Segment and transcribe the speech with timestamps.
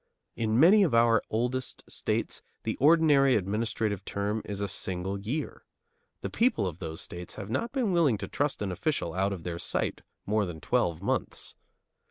[0.35, 5.63] In many of our oldest states the ordinary administrative term is a single year.
[6.21, 9.43] The people of those states have not been willing to trust an official out of
[9.43, 11.53] their sight more than twelve months.